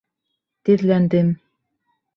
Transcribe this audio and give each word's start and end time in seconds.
Теҙләндем. 0.69 1.33